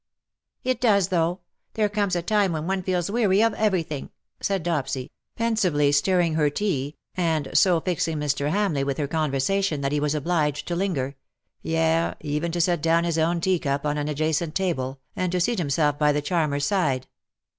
[0.65, 1.41] '^'^ It doesj though.
[1.75, 6.49] There comes a time when one feels weary of everything/^ said Dopsy^ pensively stirring her
[6.49, 8.49] tea^ and so fixing Mr.
[8.49, 9.21] Hamleigh with" WHO KNOWS NOT CIRCE?" 251 her
[9.77, 11.15] conversation that he was obliged to linger—
[11.61, 15.39] yea, even to set down his own tea cnp on an adjacent table, and to
[15.39, 17.05] seat himself by the charmer^s side.